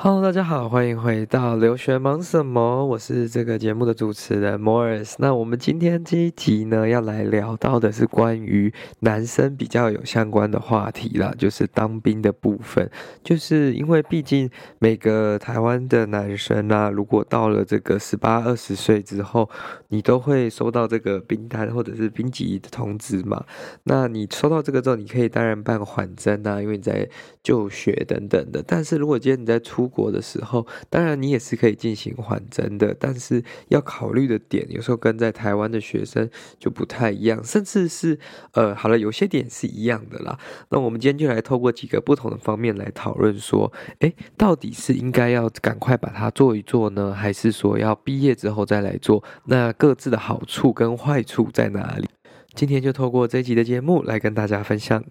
[0.00, 2.86] Hello，大家好，欢迎回到留学忙什么？
[2.86, 5.16] 我是这个节目的主持人 Morris。
[5.18, 12.88] 那我们今天这一集呢，要来聊到的是关于男生比较有相关的话题啦，就是当兵的部分。
[13.24, 14.48] 就是因为毕竟
[14.78, 19.50] 每个台湾的男生啊，如果到了这个十八、二十岁之后，
[19.88, 23.44] 你都会收到这个兵单或者是兵役的通知嘛。
[23.82, 27.08] 那你收到这个之后，你可以当然办缓征啊，因为你在
[27.42, 28.62] 就学等等的。
[28.64, 38.18] 但是如果今天你在出国的时候，当然你也是可以进行缓征的，但是要考虑的点有时候跟在台湾的学生就不太一样，甚至是
[38.52, 40.38] 呃，好了，有些点是一样的啦。
[40.68, 49.24] 那我们今天就来透过几个不同的方面来讨论说，诶，到底是应该要赶快把它做一做呢，还是说要毕业之后再来做？
[49.46, 52.08] 那各自的好处跟坏处在哪里？
[52.54, 55.04] 今天就透过这集的节目来跟大家分享。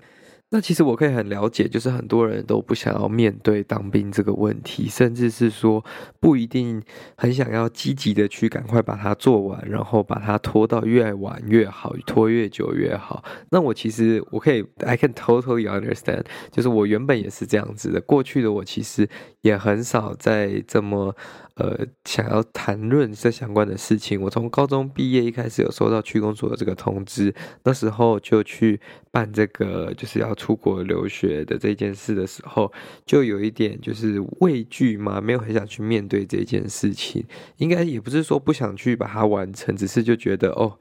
[0.50, 5.84] 那其实我可以很了解，就是很多人都不想要面对当兵这个问题，甚至是说
[6.22, 6.82] 不一定
[7.18, 13.24] 很想要积极的去赶快把它做完，然后把它拖到越晚越好，拖越久越好。
[13.50, 19.10] 那我其实我可以，I can totally understand，就是我原本也是这样子的，过去的我其实
[19.42, 21.14] 也很少在这么。
[21.58, 28.80] 呃，想要谈论这相关的事情，我从高中毕业一开始有收到区公所的这个通知，那时候就去
[29.12, 32.72] 办这个就是要出国留学的这件事的时候，
[33.06, 37.26] 就有一点就是畏惧嘛，没有很想去面对这件事情，
[37.58, 40.78] 应该也不是说不想去把它完成，只是就觉得哦。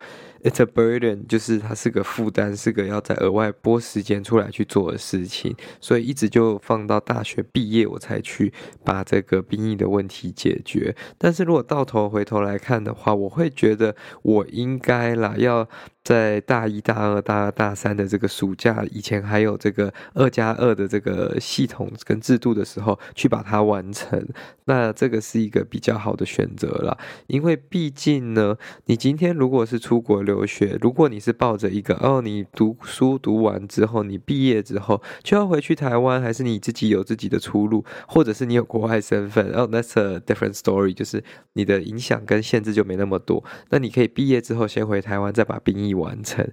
[0.46, 8.52] It's a burden，就是它是个负担，是个要再额外拨时间出来去做的事情，所以一直就放到大学毕业我才去
[8.84, 10.94] 把这个兵役的问题解决。
[11.18, 15.68] 但是如果到头回头来看的话，我会觉得我应该啦要。
[16.06, 24.24] 在大一、大二、大、大三的这个暑假，以前还有这个二加二的这个系统跟制度的时候，去把它完成，
[24.66, 26.96] 那这个是一个比较好的选择了。
[27.26, 41.24] 因为毕竟呢，你今天如果是出国留学，如果你是抱着一个哦，你读书读完之后，你毕业之后就要回去台湾，还是你自己有自己的出路，或者是你有国外身份，哦，that's a different story，就是
[41.54, 43.42] 你的影响跟限制就没那么多。
[43.70, 46.46] 那你可以毕业之后先回台湾，再把兵役完成，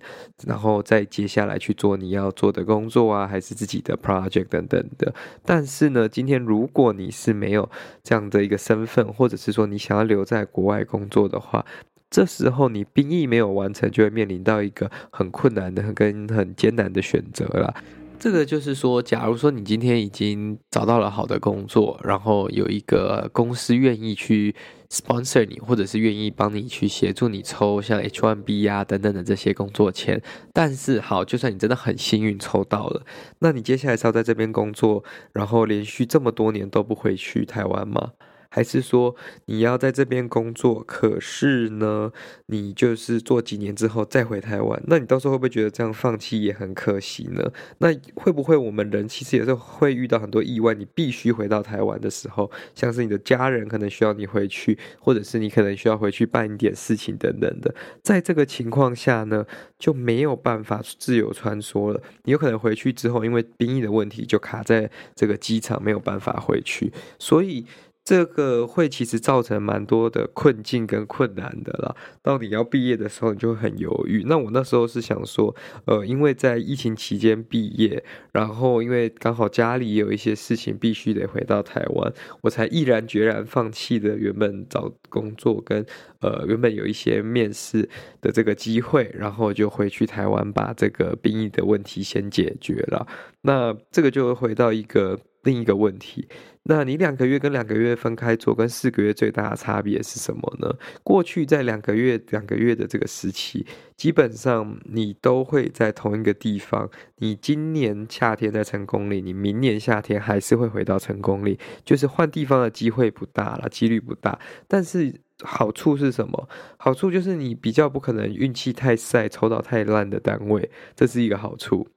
[0.48, 5.14] 然后再接下来去做你要做的工作啊，还是自己的 project 等等的。
[5.46, 7.70] 但是呢，今天如果你是没有
[8.04, 11.66] 这样的一个身份，或者是说你想要留在国外工作的话，
[12.09, 17.74] 这时候你兵役没有完成，就会面临到一个很困难的、跟很艰难的选择了。
[18.20, 24.56] 这个就是说，假如说你今天已经找到了好的工作，然后有一个公司愿意去
[24.94, 30.22] sponsor 你，或者是愿意帮你去协助你抽像 H1B 啊等等的这些工作签，
[30.54, 33.04] 但是好，就算你真的很幸运抽到了，
[33.40, 38.12] 那你接下来是要在这边工作，然后连续这么多年都不回去台湾吗？
[38.56, 39.16] 还是说
[39.46, 42.12] 你要在这边工作，可是呢，
[42.46, 47.52] 你就是做几年之后再回台湾，那你到时候会不会觉得这样放弃也很可惜呢？
[47.80, 59.44] 那会不会我们人其实有时候会遇到很多意外，你必须回到台湾的时候，像是你的家人可能需要你回去，或者是你可能需要回去办一点事情等等的，在这个情况下呢，
[59.80, 62.00] 就没有办法自由穿梭了。
[62.25, 67.66] 你有可能回去之后，因为兵役的问题就卡在这个机场，没有办法回去，所以。
[68.06, 71.96] 这个会其实造成蛮多的困境跟困难的啦。
[72.22, 74.24] 到你要毕业的时候，你就很犹豫。
[74.28, 75.56] 那我那时候是想说，
[75.86, 78.03] 呃，因为在疫情期间毕业，
[78.34, 85.86] 然后因为刚好家里有一些事情必须得回到台湾，我才毅然决然放弃了原本找工作跟
[86.19, 87.88] 呃原本有一些面试
[88.19, 93.07] 的这个机会，然后就回去台湾把这个兵役的问题先解决了。
[93.44, 95.18] 那这个就会回到一个。
[95.44, 96.28] 另一个问题，
[96.63, 100.74] 那你两个月跟两个月分开做，跟四个月最大的差别是什么呢？
[101.04, 103.66] 过去在两个月、两个月的这个时期，
[103.98, 106.90] 基本上你都会在同一个地方。
[107.18, 114.39] 你今年夏天在成功里，你明年夏天还是会回到成功里，就是换地方的机会不大了，几率不大。
[114.68, 116.48] 但是好处是什么？
[116.78, 121.89] 好处就是你比较不可能运气太晒，抽到太烂的单位，这是一个好处。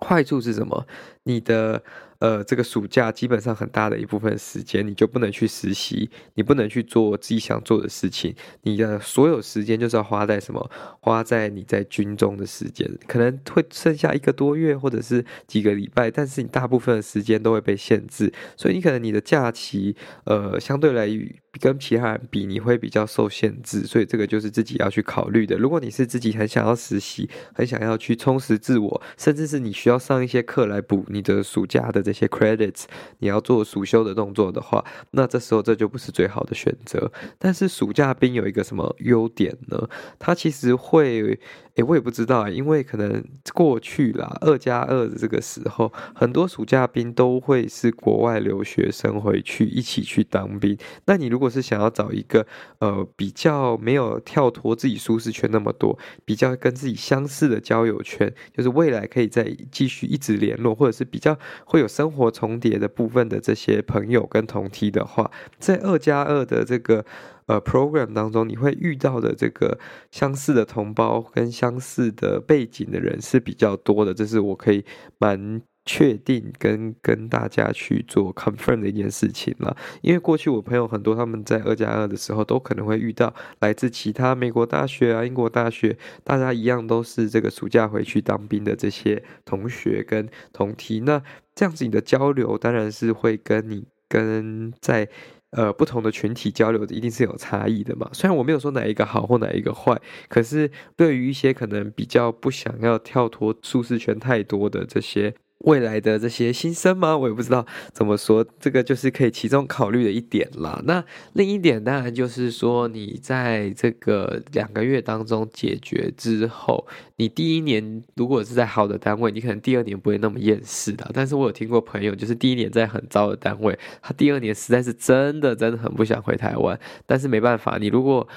[0.00, 0.86] 坏处是什么？
[1.24, 1.82] 你的
[2.20, 10.70] 呃，这个暑假基本上很大的一部分时间，你就不能去实习，你不能去做自己想做的事情，你的所有时间就是要花在什么？
[11.00, 19.94] 花在你在军中的时间，可能会剩下一个多月或者是几个礼拜，但是你大部分的时间都会被限制，所以你可能你的假期，
[20.24, 25.58] 呃，相对来于跟其他人比，你会比较受限制，所以这个就是自己要去考虑的。
[25.58, 32.84] 如果你是自己很想要实习，很想要去充实自我，甚至是你需要上一些课来补你的暑假的这些 credits，
[33.20, 37.10] 你要做暑休的动作的话，那这时候这就不是最好的选择。
[37.38, 39.88] 但是暑假兵有一个什么优点呢？
[40.18, 41.38] 它其实会。
[41.74, 43.20] 诶，我也不知道，因为可能
[43.52, 50.78] 过去啦，二加二的这个时候，很多暑假兵都会是国外留学生回去一起去当兵。
[51.06, 52.46] 那你如果是想要找一个
[52.78, 67.04] 呃比较没有跳脱自己舒适圈那么多，比较跟自己相似的交友圈，就是未来可以再继续一直联络，或者是比较会有生活重叠的部分的这些朋友跟同梯的话，在二加二的这个。
[67.46, 69.78] 呃，program 当中你会遇到的这个
[70.10, 74.82] 相似的同胞跟相似的背景的人是比较多的，这是我可以
[75.18, 79.76] 蛮确定跟跟大家去做 confirm 的一件事情了。
[80.02, 91.00] 因为过去我朋友很多，他们在二加二的时候都可能会遇到来自其他美国大学啊、英国大学，大家一样都是这个暑假回去当兵的这些同学跟同题。
[91.00, 91.22] 那
[91.54, 95.08] 这样子你的交流当然是会跟你跟在。
[95.56, 98.10] 呃，不同的群体交流一定是有差异的嘛。
[98.12, 99.96] 虽然我没有说哪一个好或哪一个坏，
[100.28, 105.32] 可是对于一些可能比较不想要跳脱舒适圈太多的这些。
[105.64, 107.16] 未来的这些新生吗？
[107.16, 110.80] 我也不知道怎么说，这个就是可以其中考虑的一点啦。
[110.84, 121.10] 那另一点当然就是说，你在这个两个月当中解决之后，你第一年如果是在好的单位，你可能第二年不会那么厌世的。
[121.14, 126.78] 但是我有听过朋友，就是第一年在很糟的单位，他第二年实在是真的真的很不想回台湾。
[127.06, 128.28] 但是没办法，你如果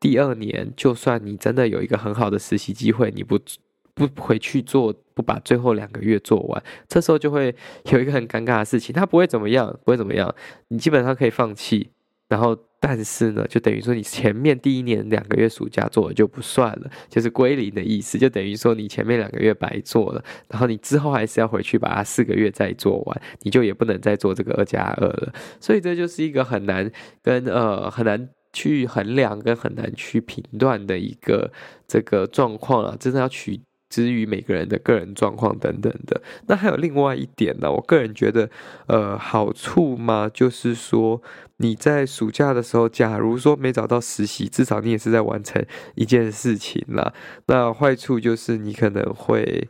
[0.00, 3.38] 第二年就算你真的有一个很好的实习机会，你不。
[3.94, 7.54] 不回去做，不把最后两个月做完，这时候就会
[7.92, 10.34] 有一个很尴尬的事情，他不会怎么样，不会怎么样，
[10.68, 11.90] 你基本上可以放弃。
[12.28, 25.32] 然后，但是呢，就等于说你前面第一年两个月暑假做了就不算了，就是归零的意思，就等于说你前面两个月白做了，然后你之后还是要回去把它四个月再做完，你就也不能再做这个二加二了。
[25.60, 26.90] 所以这就是一个很难
[27.22, 28.30] 跟呃很难。
[28.54, 31.50] 去衡量跟很难去评断的一个
[31.88, 33.58] 这个状况啊，真的要取
[33.92, 36.22] 至于每个人的个人状况等等的。
[36.46, 38.48] 那还有另外一点呢，我个人觉得，
[38.86, 41.20] 呃，好处嘛，就是说
[41.58, 45.62] 你在暑假的时候，假如说没找到实习，至少你也是在完成
[45.94, 47.12] 一件事情啦。
[47.48, 49.68] 那坏处就是你可能会。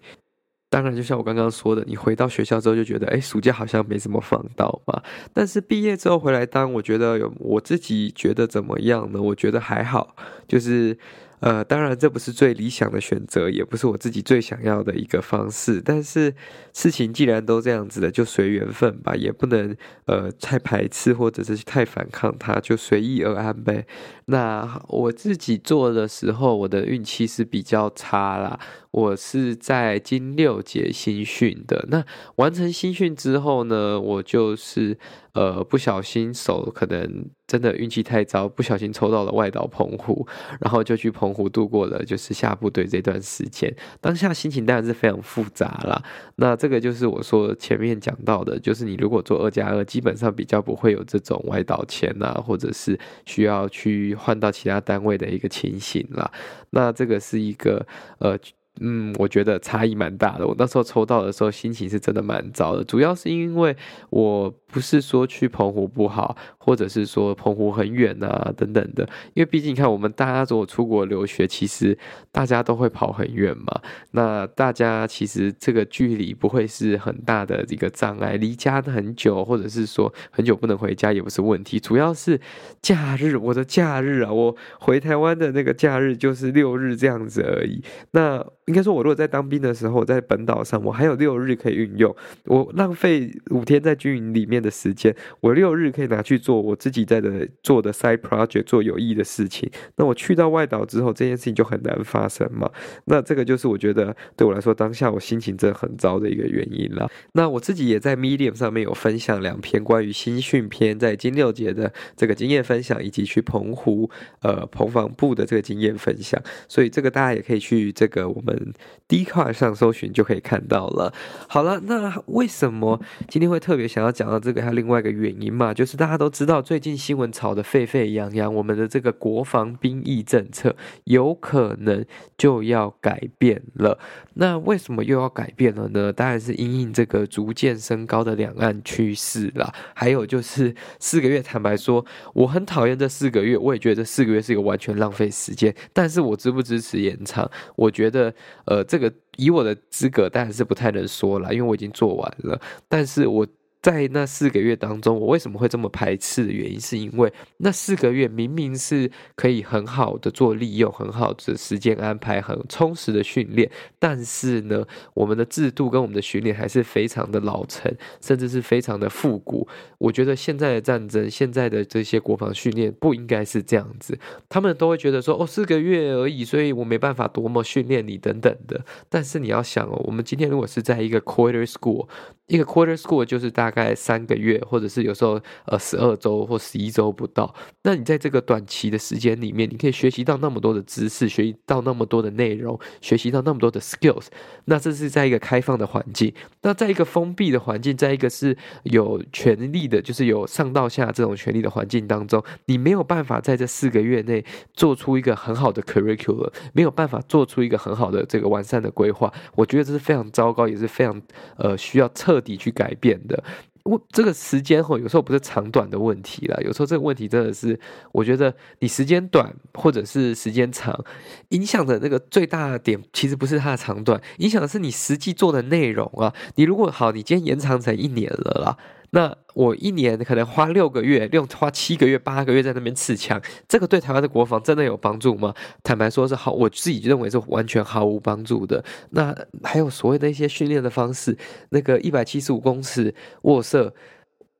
[0.70, 5.02] 当然，就像我刚刚说的，你回到学校之后就觉得，哎，暑假好像没怎么放到嘛。
[5.34, 9.20] 但是毕业之后回来当，我觉得有我自己觉得怎么样呢？
[9.20, 10.14] 我觉得还好，
[10.46, 10.96] 就是。
[11.42, 15.82] 呃，当然这不是最理想的选择，也不是我自己最想要的一个方式。
[15.84, 16.32] 但是
[16.72, 23.84] 事情既然都这样子了，就随缘分吧，也不能呃太排斥或者是太反抗它，就随意而安呗。
[24.26, 28.60] 那我自己做的时候，我的运气是比较差啦。
[28.92, 32.04] 我是在金六节新训的，那
[32.36, 34.96] 完成新训之后呢，我就是。
[35.34, 40.28] 呃，不小心手可能真的运气太糟，不小心抽到了外岛澎湖，
[40.61, 43.75] 然后就去澎湖度过了就是下部队这段时间。
[43.99, 46.02] 当下心情当然是非常复杂啦。
[46.37, 56.30] 那这个就是我说前面讲到的，就是你如果做二加二，基本上比较不会有这种外岛签啊，或者是需要去换到其他单位的一个情形啦。
[56.68, 57.87] 那这个是一个
[58.18, 58.38] 呃。
[58.81, 60.47] 嗯，我觉得差异蛮大的。
[60.47, 62.83] 我那时候抽到的时候，心情是真的蛮糟的。
[62.83, 63.76] 主要是因为
[64.11, 69.07] 我不是说去澎湖不好，或者是说澎湖很远啊等等的。
[69.35, 71.97] 因为毕竟你看，我们大家如果出国留学，其实
[72.33, 73.81] 大家都会跑很远嘛。
[74.12, 81.79] 那大家其实这个距离不会是很大的一个障碍，离家很久，或者是说很久不能回家也不是问题。
[81.79, 82.41] 主要是
[82.81, 87.85] 假日，我的假日啊，我回台湾的那个假日就是六日这样子而已。
[88.12, 92.14] 那应该说，我如果在当兵的时候，在本岛上，我还有六日可以运用。
[92.45, 99.69] 我浪费五天在军营里面的时间，我六日可以拿去做我自己在的做的 side project，做有益的事情。
[99.97, 102.71] 那我去到外岛之后，这件事情就很难发生嘛。
[103.07, 107.11] 那这个就是我觉得对我来说，当下我心情真的很糟的一个原因啦。
[107.33, 114.09] 那我自己也在 Medium 上面有分享两篇关于新训篇在金六节的这个经验分享，以及去澎湖
[114.42, 116.40] 呃澎防部的这个经验分享。
[116.69, 118.51] 所以这个大家也可以去这个我们。
[118.52, 118.75] 们
[119.09, 121.12] Dcard 上搜寻就可以看到了。
[121.49, 124.62] 好了，那为什么今天会特别想要讲到这个？
[124.62, 132.04] 还有另外一个原因嘛，就是大家都知道最近新闻炒得沸沸扬扬，我们的这个国防兵役政策有可能
[132.38, 133.99] 就要改变了。
[134.35, 136.12] 那为什么又要改变了呢？
[136.12, 139.73] 当然是因应这个逐渐升高的两岸趋势啦。
[139.94, 142.04] 还有就是四个月，坦白说，
[142.35, 145.75] 我很讨厌这四个月，我也觉得这四个月是一个完全浪费时间。
[145.92, 147.50] 但是我支不支持延长？
[147.76, 148.32] 我觉得，
[148.66, 152.61] 呃，这个以我的资格当然是不太能说了，因为我已经做完了。
[152.88, 153.46] 但是我。
[153.82, 169.66] 在那四个月当中，我为什么会这么排斥的原因，是因为那四个月明明是可以很好的做利用，很好的时间安排，很充实的训练，但是呢，我们的制度跟我们的训练还是非常的老成，甚至是非常的复古。
[169.98, 174.16] 我觉得现在的战争，现在的这些国防训练不应该是这样子。
[174.48, 178.84] 他们都会觉得说，哦，四个月而已，所以我没办法多么训练你等等的。
[179.08, 182.06] 但是你要想哦，我们今天如果是在一个 quarter school，
[182.52, 183.73] 一个 quarter school 就是大。
[183.73, 187.54] 概三个月，或者是有时候呃十二周或十一周不到。
[187.85, 194.26] 那你在这个短期的时间里面，你可以学习到那么多的知识，学习到那么多的内容，学习到那么多的 skills。
[194.66, 196.35] 那这是在一个开放的环境。
[196.61, 204.44] 那在一个封闭的环境，在一个是有权力的，就是有上到下这种权力的环境当中，你没有办法在这四个月内
[204.75, 209.32] 做出一个很好的 curriculum，没有办法做出一个很好的这个完善的规划。
[209.54, 211.23] 我觉得这是非常糟糕，也是非常
[211.56, 213.42] 呃需要彻底去改变的。
[213.84, 217.76] 我这个时间吼，有时候不是长短的问题了，有时候这个问题真的是，
[218.12, 221.04] 我觉得你时间短或者是时间长，
[221.49, 226.32] 影响的那个最大的点，其实不是它的长短，影响的是你实际做的内容啊。
[226.54, 228.78] 你如果好，你今天延长成一年了啦。
[229.14, 235.54] 那我一年可能花六个月，六花七个月、八个月在那边刺枪，这个对台湾的国防真的有帮助吗？
[235.83, 238.83] 坦白说是好，我自己认为是完全毫无帮助的。
[239.11, 241.37] 那还有所谓的一些训练的方式，
[241.71, 243.95] 那个一百七十五公尺卧射。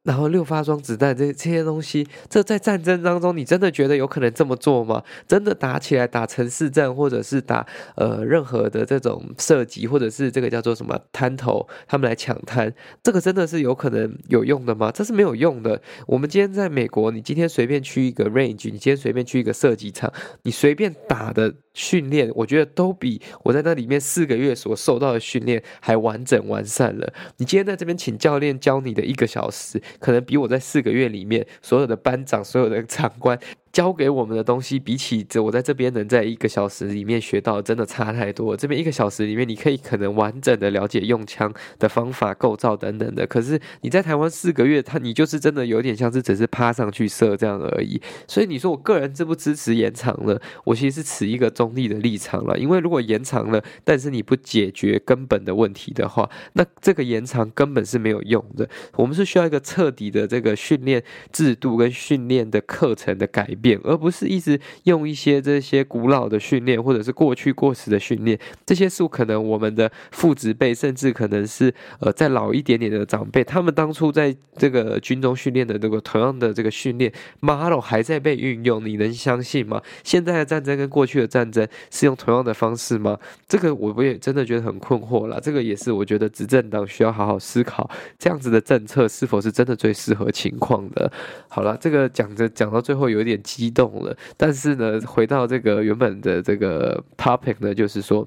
[0.03, 5.03] 然后六发装子弹，这这些东西，这在战争当中，你真的觉得有可能这么做吗？
[5.29, 14.91] 真的打起来打城市战，或者是打呃任何的这种射击，或者是这个叫做什么滩头，他们来抢滩，这个真的是有可能有用的吗？
[14.93, 15.81] 这是没有用的。
[16.07, 21.55] 我们今天在美国，你今天随便去一个 range，你今天随便去一个射击场，你随便打的。
[21.75, 27.11] 训练，我觉得都比我在那里面四个月所受到的训练还完整完善了。
[27.39, 33.39] 你今天在这边请教练教你的一个小时，可能比我在四个月里面所有的班长、所有的长官。
[33.73, 38.55] 教给我们的东西，比起这我在这边能在一个小时里面学到，真的差太多。
[38.55, 43.27] 这边一个小时里面，你可以可能完整的了解用枪的方法、构造等等的。
[43.27, 47.99] 可是你在台湾四个月，他你就是真的有点像是只是趴上去射这样而已。
[48.29, 50.39] 所以你说我个人支不支持延长了？
[50.65, 52.59] 我其实是持一个中立的立场了。
[52.59, 58.69] 因为如果延长了，但是你不解决根本的问题的话，那这个延长根本是没有用的。
[58.97, 61.03] 我们是需要一个彻底的这个训练
[61.33, 63.62] 制度跟训练的课程的改变。
[63.63, 79.81] 变而不是一直用一些这些古老的训练，或者是过去过时的训练，这些是可能我们的父执辈，甚至可能是呃再老一点点的长辈，他们当初在这个军中训练的这个同样的这个训练 model 还在被运用，你能相信吗？
[80.03, 83.17] 现在的战争跟过去的战争是用同样的方式吗？
[83.47, 85.41] 这个我我也真的觉得很困惑了。
[85.41, 87.89] 这个也是我觉得执政党需要好好思考，
[88.19, 91.11] 这样子的政策是否是真的最适合情况的。
[91.49, 93.41] 好了，这个讲着讲到最后有一点。
[93.57, 98.27] 激动了，但是呢，回到这个原本的这个 topic 呢，就是说，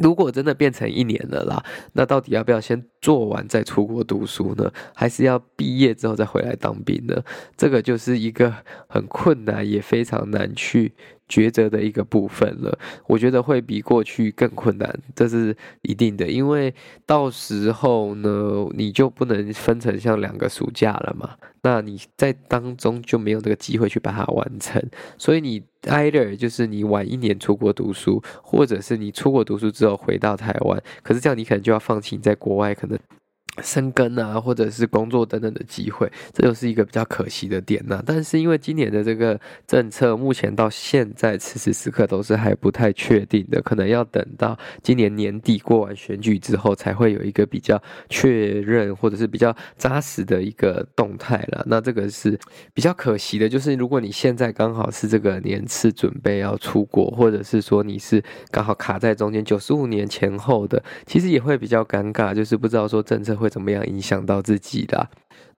[0.00, 1.62] 如果真的变成一年了啦，
[1.92, 4.72] 那到底要不要先做完再出国读书呢？
[4.94, 7.22] 还是要毕业之后再回来当兵呢？
[7.56, 8.54] 这个就是一个
[8.88, 10.94] 很困难也非常难去
[11.28, 12.78] 抉择的一个部分了。
[13.06, 21.36] 我觉得会比过去更困难，这是一定的，因为到时候呢，你就不能分成像两个暑假了嘛。
[21.62, 24.82] 那你在当中就没有这个机会去把它完成，
[25.18, 32.98] 所以你 either 就是你晚一年出国读书，或者是你出国读书之后回到台湾，可是这样你可能就要放弃你在国外可能。
[33.62, 38.02] 生根啊，或者是工作等等的机会，这就是一个比较可惜的点呐。
[38.06, 51.64] 但是因为今年的这个政策，目前到现在此时此刻都是还不太确定的，可能要等到今年年底过完选举之后，才会有一个比较确认或者是比较扎实的一个动态了。
[51.66, 52.38] 那这个是
[52.72, 63.47] 比较可惜的，就是如果你现在刚好是这个年次准备要出国，或者是说你是刚好卡在中间九十五年前后的，其实也会比较尴尬，就是不知道说政策会。
[63.48, 65.08] 怎么样影响到自己的？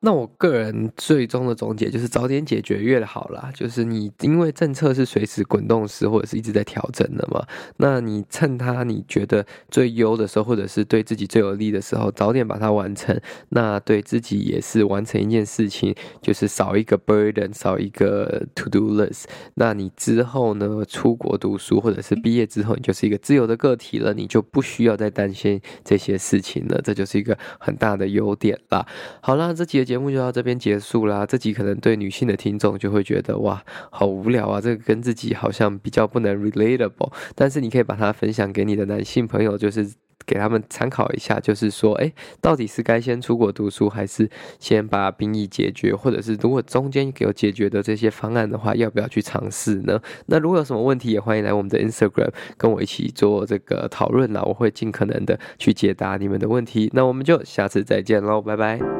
[0.02, 3.50] 那我个人最终的总结就是早点解决越好啦。
[3.54, 7.46] 就是你因为政策是随时滚动式或者是一直在调整的嘛，
[7.76, 13.20] 那你趁它你觉得最优的时候，或者是对自己最有利的时候，早点把它完成，
[13.50, 19.24] 那对自己也是完成一件事情，就是少一个 burden，少一个 to do list。
[19.54, 28.86] 那你之后呢，出国读书或者是毕业之后，你就是一个自由的个体了，你就不需要再担心这些事情了，这就是一个很大的优点啦。
[29.20, 29.90] 好啦，这几个。
[29.90, 31.26] 节目就到这边结束啦。
[31.26, 33.60] 这集可能对女性的听众就会觉得哇，
[33.90, 37.12] 好无聊啊，这个跟自己好像比较不能 relatable。
[37.34, 39.84] 但是你可以把它分享给你的男性朋友，就是
[40.24, 45.92] 给他们参考一下，就是说，哎，到底是该先出国读书，还是先把兵役解决？
[45.92, 50.00] 或者是如果中间有解决的这些方案的话，要不要去尝试呢？
[50.26, 54.40] 那如果有什么问题，也欢迎来我们的 Instagram 跟我一起做这个讨论啦。
[54.44, 56.88] 我会尽可能的去解答你们的问题。
[56.94, 58.99] 那我们就下次再见喽，拜拜。